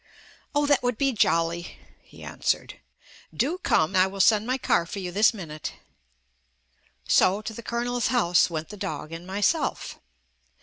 [0.55, 2.79] "Oh, that would be jolly," he answered.
[3.31, 5.73] "Do come, I will send my car for you this minute."
[7.07, 9.99] So to the Colonel's house went the dog and myself.